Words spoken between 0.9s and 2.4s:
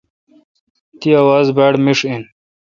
تی اواز باڑمیݭ این۔